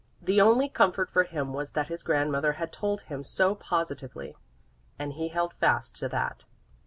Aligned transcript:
The 0.19 0.41
only 0.41 0.67
comfort 0.67 1.11
for 1.11 1.25
him 1.25 1.53
was 1.53 1.73
that 1.73 1.89
his 1.89 2.01
grandmother 2.01 2.53
had 2.53 2.73
told 2.73 3.01
him 3.01 3.23
so 3.23 3.53
positively, 3.53 4.35
and 4.97 5.13
he 5.13 5.27
held 5.27 5.53
fast 5.53 5.95
to 5.97 6.09
that. 6.09 6.43